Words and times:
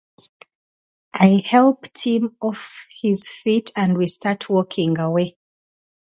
I 1.13 1.43
help 1.45 1.83
Tim 1.93 2.35
off 2.41 2.87
his 3.03 3.29
feet 3.29 3.69
and 3.75 3.95
we 3.99 4.07
start 4.07 4.49
walking 4.49 4.97
away. 4.97 5.37